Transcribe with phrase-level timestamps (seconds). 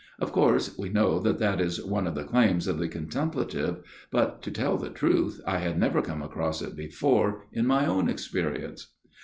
[0.17, 4.49] Of course we know that that is one the claims of the contemplative, but, to
[4.49, 8.95] tell the truth, I had never come across it before in my own experience.